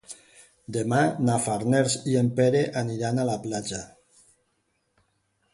Demà 0.77 1.01
na 1.27 1.35
Farners 1.43 1.97
i 2.13 2.17
en 2.23 2.31
Pere 2.39 2.63
aniran 2.83 3.21
a 3.25 3.29
la 3.33 3.39
platja. 3.47 3.83